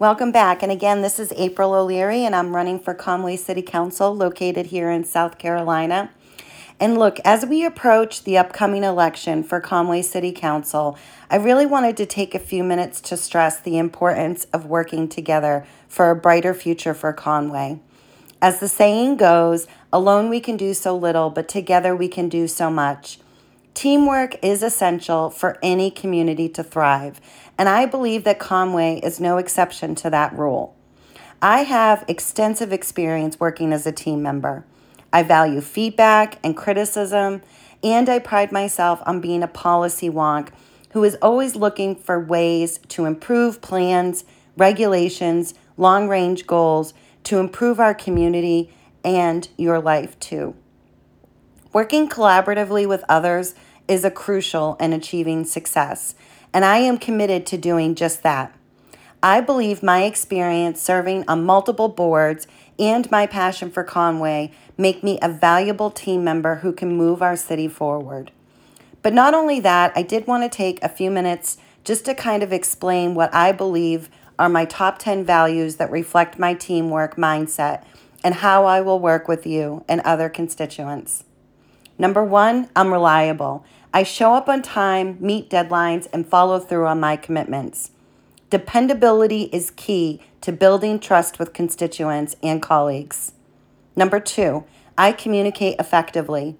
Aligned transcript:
Welcome 0.00 0.32
back. 0.32 0.62
And 0.62 0.72
again, 0.72 1.02
this 1.02 1.20
is 1.20 1.30
April 1.36 1.74
O'Leary, 1.74 2.24
and 2.24 2.34
I'm 2.34 2.56
running 2.56 2.80
for 2.80 2.94
Conway 2.94 3.36
City 3.36 3.60
Council 3.60 4.16
located 4.16 4.68
here 4.68 4.90
in 4.90 5.04
South 5.04 5.36
Carolina. 5.36 6.10
And 6.80 6.98
look, 6.98 7.20
as 7.22 7.44
we 7.44 7.66
approach 7.66 8.24
the 8.24 8.38
upcoming 8.38 8.82
election 8.82 9.42
for 9.42 9.60
Conway 9.60 10.00
City 10.00 10.32
Council, 10.32 10.96
I 11.30 11.36
really 11.36 11.66
wanted 11.66 11.98
to 11.98 12.06
take 12.06 12.34
a 12.34 12.38
few 12.38 12.64
minutes 12.64 13.02
to 13.02 13.16
stress 13.18 13.60
the 13.60 13.76
importance 13.76 14.46
of 14.54 14.64
working 14.64 15.06
together 15.06 15.66
for 15.86 16.10
a 16.10 16.16
brighter 16.16 16.54
future 16.54 16.94
for 16.94 17.12
Conway. 17.12 17.78
As 18.40 18.58
the 18.58 18.68
saying 18.68 19.18
goes, 19.18 19.66
alone 19.92 20.30
we 20.30 20.40
can 20.40 20.56
do 20.56 20.72
so 20.72 20.96
little, 20.96 21.28
but 21.28 21.46
together 21.46 21.94
we 21.94 22.08
can 22.08 22.30
do 22.30 22.48
so 22.48 22.70
much. 22.70 23.18
Teamwork 23.80 24.36
is 24.42 24.62
essential 24.62 25.30
for 25.30 25.56
any 25.62 25.90
community 25.90 26.50
to 26.50 26.62
thrive, 26.62 27.18
and 27.56 27.66
I 27.66 27.86
believe 27.86 28.24
that 28.24 28.38
Conway 28.38 29.00
is 29.02 29.18
no 29.18 29.38
exception 29.38 29.94
to 29.94 30.10
that 30.10 30.36
rule. 30.36 30.76
I 31.40 31.62
have 31.62 32.04
extensive 32.06 32.74
experience 32.74 33.40
working 33.40 33.72
as 33.72 33.86
a 33.86 33.90
team 33.90 34.22
member. 34.22 34.66
I 35.14 35.22
value 35.22 35.62
feedback 35.62 36.38
and 36.44 36.54
criticism, 36.54 37.40
and 37.82 38.10
I 38.10 38.18
pride 38.18 38.52
myself 38.52 39.00
on 39.06 39.22
being 39.22 39.42
a 39.42 39.48
policy 39.48 40.10
wonk 40.10 40.50
who 40.90 41.02
is 41.02 41.16
always 41.22 41.56
looking 41.56 41.96
for 41.96 42.20
ways 42.20 42.80
to 42.88 43.06
improve 43.06 43.62
plans, 43.62 44.24
regulations, 44.58 45.54
long 45.78 46.06
range 46.06 46.46
goals 46.46 46.92
to 47.24 47.38
improve 47.38 47.80
our 47.80 47.94
community 47.94 48.74
and 49.02 49.48
your 49.56 49.80
life 49.80 50.20
too. 50.20 50.54
Working 51.72 52.10
collaboratively 52.10 52.86
with 52.86 53.04
others 53.08 53.54
is 53.90 54.04
a 54.04 54.10
crucial 54.10 54.76
in 54.76 54.92
achieving 54.92 55.44
success, 55.44 56.14
and 56.52 56.64
I 56.64 56.78
am 56.78 56.96
committed 56.96 57.44
to 57.46 57.58
doing 57.58 57.96
just 57.96 58.22
that. 58.22 58.54
I 59.20 59.40
believe 59.40 59.82
my 59.82 60.04
experience 60.04 60.80
serving 60.80 61.24
on 61.26 61.44
multiple 61.44 61.88
boards 61.88 62.46
and 62.78 63.10
my 63.10 63.26
passion 63.26 63.68
for 63.68 63.82
Conway 63.82 64.52
make 64.78 65.02
me 65.02 65.18
a 65.20 65.28
valuable 65.28 65.90
team 65.90 66.22
member 66.22 66.56
who 66.56 66.72
can 66.72 66.96
move 66.96 67.20
our 67.20 67.36
city 67.36 67.66
forward. 67.66 68.30
But 69.02 69.12
not 69.12 69.34
only 69.34 69.58
that, 69.60 69.92
I 69.96 70.02
did 70.02 70.26
want 70.26 70.44
to 70.44 70.56
take 70.56 70.82
a 70.82 70.88
few 70.88 71.10
minutes 71.10 71.58
just 71.82 72.04
to 72.04 72.14
kind 72.14 72.44
of 72.44 72.52
explain 72.52 73.16
what 73.16 73.34
I 73.34 73.50
believe 73.50 74.08
are 74.38 74.48
my 74.48 74.66
top 74.66 74.98
10 75.00 75.24
values 75.24 75.76
that 75.76 75.90
reflect 75.90 76.38
my 76.38 76.54
teamwork 76.54 77.16
mindset 77.16 77.82
and 78.22 78.36
how 78.36 78.66
I 78.66 78.80
will 78.82 79.00
work 79.00 79.26
with 79.26 79.46
you 79.46 79.84
and 79.88 80.00
other 80.02 80.28
constituents. 80.28 81.24
Number 82.00 82.24
one, 82.24 82.70
I'm 82.74 82.94
reliable. 82.94 83.62
I 83.92 84.04
show 84.04 84.32
up 84.32 84.48
on 84.48 84.62
time, 84.62 85.18
meet 85.20 85.50
deadlines, 85.50 86.08
and 86.14 86.26
follow 86.26 86.58
through 86.58 86.86
on 86.86 86.98
my 86.98 87.14
commitments. 87.14 87.90
Dependability 88.48 89.50
is 89.52 89.70
key 89.70 90.22
to 90.40 90.50
building 90.50 90.98
trust 90.98 91.38
with 91.38 91.52
constituents 91.52 92.36
and 92.42 92.62
colleagues. 92.62 93.32
Number 93.94 94.18
two, 94.18 94.64
I 94.96 95.12
communicate 95.12 95.78
effectively. 95.78 96.56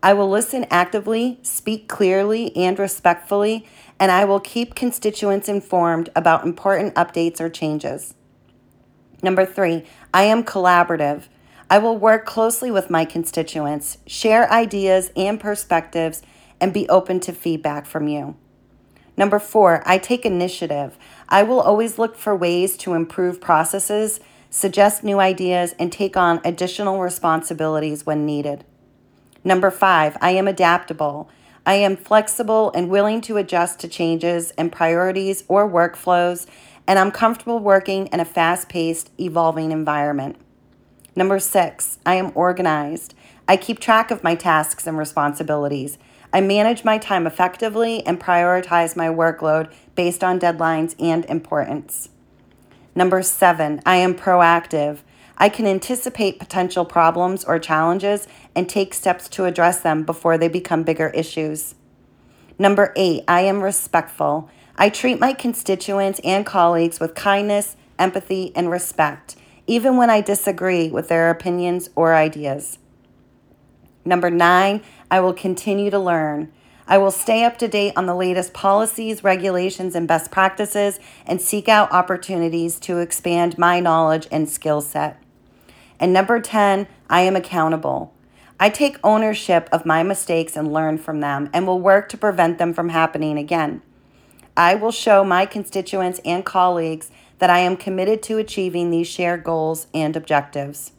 I 0.00 0.12
will 0.12 0.30
listen 0.30 0.64
actively, 0.70 1.40
speak 1.42 1.88
clearly 1.88 2.56
and 2.56 2.78
respectfully, 2.78 3.66
and 3.98 4.12
I 4.12 4.24
will 4.24 4.38
keep 4.38 4.76
constituents 4.76 5.48
informed 5.48 6.08
about 6.14 6.44
important 6.44 6.94
updates 6.94 7.40
or 7.40 7.50
changes. 7.50 8.14
Number 9.24 9.44
three, 9.44 9.86
I 10.12 10.22
am 10.22 10.44
collaborative. 10.44 11.24
I 11.70 11.78
will 11.78 11.96
work 11.96 12.26
closely 12.26 12.70
with 12.70 12.90
my 12.90 13.04
constituents, 13.04 13.98
share 14.06 14.50
ideas 14.50 15.10
and 15.16 15.40
perspectives, 15.40 16.22
and 16.60 16.72
be 16.72 16.88
open 16.88 17.20
to 17.20 17.32
feedback 17.32 17.86
from 17.86 18.08
you. 18.08 18.36
Number 19.16 19.38
four, 19.38 19.82
I 19.86 19.98
take 19.98 20.26
initiative. 20.26 20.98
I 21.28 21.42
will 21.42 21.60
always 21.60 21.98
look 21.98 22.16
for 22.16 22.34
ways 22.34 22.76
to 22.78 22.94
improve 22.94 23.40
processes, 23.40 24.20
suggest 24.50 25.04
new 25.04 25.20
ideas, 25.20 25.74
and 25.78 25.90
take 25.90 26.16
on 26.16 26.40
additional 26.44 27.00
responsibilities 27.00 28.04
when 28.04 28.26
needed. 28.26 28.64
Number 29.42 29.70
five, 29.70 30.16
I 30.20 30.30
am 30.30 30.48
adaptable. 30.48 31.28
I 31.66 31.74
am 31.74 31.96
flexible 31.96 32.72
and 32.74 32.90
willing 32.90 33.20
to 33.22 33.36
adjust 33.36 33.78
to 33.80 33.88
changes 33.88 34.50
and 34.52 34.72
priorities 34.72 35.44
or 35.48 35.68
workflows, 35.68 36.46
and 36.86 36.98
I'm 36.98 37.10
comfortable 37.10 37.58
working 37.58 38.08
in 38.08 38.20
a 38.20 38.24
fast 38.24 38.68
paced, 38.68 39.10
evolving 39.18 39.72
environment. 39.72 40.36
Number 41.16 41.38
six, 41.38 41.98
I 42.04 42.14
am 42.14 42.32
organized. 42.34 43.14
I 43.46 43.56
keep 43.56 43.78
track 43.78 44.10
of 44.10 44.24
my 44.24 44.34
tasks 44.34 44.86
and 44.86 44.98
responsibilities. 44.98 45.98
I 46.32 46.40
manage 46.40 46.84
my 46.84 46.98
time 46.98 47.26
effectively 47.26 48.04
and 48.04 48.20
prioritize 48.20 48.96
my 48.96 49.06
workload 49.06 49.72
based 49.94 50.24
on 50.24 50.40
deadlines 50.40 50.96
and 50.98 51.24
importance. 51.26 52.08
Number 52.96 53.22
seven, 53.22 53.80
I 53.86 53.96
am 53.96 54.14
proactive. 54.14 54.98
I 55.36 55.48
can 55.48 55.66
anticipate 55.66 56.38
potential 56.38 56.84
problems 56.84 57.44
or 57.44 57.58
challenges 57.58 58.26
and 58.54 58.68
take 58.68 58.94
steps 58.94 59.28
to 59.30 59.44
address 59.44 59.80
them 59.80 60.04
before 60.04 60.38
they 60.38 60.48
become 60.48 60.82
bigger 60.84 61.08
issues. 61.10 61.74
Number 62.58 62.92
eight, 62.96 63.24
I 63.26 63.42
am 63.42 63.62
respectful. 63.62 64.48
I 64.76 64.88
treat 64.88 65.20
my 65.20 65.32
constituents 65.32 66.20
and 66.24 66.46
colleagues 66.46 66.98
with 67.00 67.14
kindness, 67.14 67.76
empathy, 67.98 68.52
and 68.56 68.70
respect, 68.70 69.36
even 69.66 69.96
when 69.96 70.10
I 70.10 70.20
disagree 70.20 70.90
with 70.90 71.08
their 71.08 71.30
opinions 71.30 71.88
or 71.94 72.14
ideas. 72.14 72.78
Number 74.04 74.30
nine, 74.30 74.82
I 75.10 75.20
will 75.20 75.32
continue 75.32 75.90
to 75.90 75.98
learn. 75.98 76.52
I 76.86 76.98
will 76.98 77.10
stay 77.10 77.44
up 77.44 77.56
to 77.58 77.68
date 77.68 77.94
on 77.96 78.04
the 78.04 78.14
latest 78.14 78.52
policies, 78.52 79.24
regulations, 79.24 79.94
and 79.94 80.06
best 80.06 80.30
practices 80.30 81.00
and 81.26 81.40
seek 81.40 81.68
out 81.68 81.90
opportunities 81.92 82.78
to 82.80 82.98
expand 82.98 83.56
my 83.56 83.80
knowledge 83.80 84.28
and 84.30 84.48
skill 84.48 84.82
set. 84.82 85.22
And 85.98 86.12
number 86.12 86.40
10, 86.40 86.86
I 87.08 87.22
am 87.22 87.36
accountable. 87.36 88.12
I 88.60 88.68
take 88.68 88.98
ownership 89.02 89.68
of 89.72 89.86
my 89.86 90.02
mistakes 90.02 90.56
and 90.56 90.72
learn 90.72 90.98
from 90.98 91.20
them 91.20 91.48
and 91.54 91.66
will 91.66 91.80
work 91.80 92.08
to 92.10 92.18
prevent 92.18 92.58
them 92.58 92.74
from 92.74 92.90
happening 92.90 93.38
again. 93.38 93.80
I 94.56 94.74
will 94.74 94.92
show 94.92 95.24
my 95.24 95.46
constituents 95.46 96.20
and 96.24 96.44
colleagues 96.44 97.10
that 97.38 97.50
I 97.50 97.58
am 97.60 97.76
committed 97.76 98.22
to 98.24 98.38
achieving 98.38 98.90
these 98.90 99.06
shared 99.06 99.44
goals 99.44 99.86
and 99.92 100.16
objectives. 100.16 100.92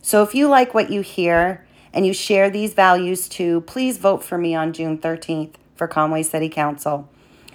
So 0.00 0.22
if 0.22 0.34
you 0.34 0.48
like 0.48 0.74
what 0.74 0.90
you 0.90 1.00
hear, 1.00 1.64
and 1.92 2.06
you 2.06 2.12
share 2.12 2.50
these 2.50 2.74
values 2.74 3.28
too, 3.28 3.60
please 3.62 3.98
vote 3.98 4.24
for 4.24 4.38
me 4.38 4.54
on 4.54 4.72
June 4.72 4.98
13th 4.98 5.54
for 5.74 5.86
Conway 5.86 6.22
City 6.22 6.48
Council. 6.48 7.08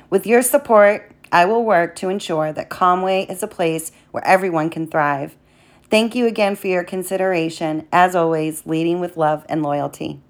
With 0.09 0.27
your 0.27 0.41
support, 0.41 1.11
I 1.31 1.45
will 1.45 1.63
work 1.63 1.95
to 1.97 2.09
ensure 2.09 2.53
that 2.53 2.69
Conway 2.69 3.25
is 3.25 3.43
a 3.43 3.47
place 3.47 3.91
where 4.11 4.25
everyone 4.25 4.69
can 4.69 4.87
thrive. 4.87 5.35
Thank 5.89 6.15
you 6.15 6.27
again 6.27 6.55
for 6.55 6.67
your 6.67 6.83
consideration. 6.83 7.87
As 7.91 8.15
always, 8.15 8.65
leading 8.65 8.99
with 8.99 9.17
love 9.17 9.45
and 9.49 9.63
loyalty. 9.63 10.21